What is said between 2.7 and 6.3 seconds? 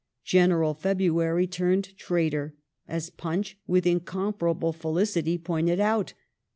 as Punch with incomparable felicity pointed out.